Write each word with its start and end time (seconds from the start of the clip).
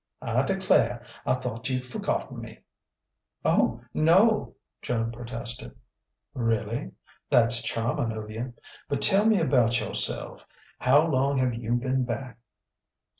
I 0.23 0.41
declare, 0.41 1.05
I 1.27 1.33
thought 1.33 1.69
you'd 1.69 1.85
forgotten 1.85 2.39
me!" 2.41 2.61
"Oh, 3.45 3.81
no!" 3.93 4.55
Joan 4.81 5.11
protested. 5.11 5.75
"Really? 6.33 6.93
That's 7.29 7.61
charming 7.61 8.11
of 8.17 8.31
you. 8.31 8.55
But 8.89 9.03
tell 9.03 9.27
me 9.27 9.39
about 9.39 9.79
yourself. 9.79 10.43
How 10.79 11.05
long 11.05 11.37
have 11.37 11.53
you 11.53 11.73
been 11.75 12.03
back?" 12.03 12.39